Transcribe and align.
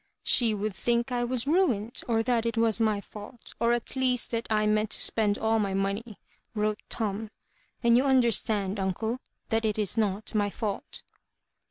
*' 0.17 0.23
She 0.23 0.55
would 0.55 0.73
think 0.73 1.11
I 1.11 1.23
was 1.23 1.45
ruined, 1.45 2.01
or 2.07 2.23
that 2.23 2.47
it 2.47 2.57
was 2.57 2.79
my 2.79 3.01
fault, 3.01 3.53
or 3.59 3.71
at 3.71 3.95
least 3.95 4.31
that 4.31 4.47
I 4.49 4.65
meant 4.65 4.89
to 4.89 4.99
spend 4.99 5.37
all 5.37 5.59
my 5.59 5.75
money," 5.75 6.17
wrote 6.55 6.79
Tom, 6.89 7.29
"and 7.83 7.95
you 7.95 8.05
understand, 8.05 8.79
unde, 8.79 9.19
that 9.49 9.63
it 9.63 9.77
is 9.77 9.99
not 9.99 10.33
my 10.33 10.49
fault." 10.49 11.03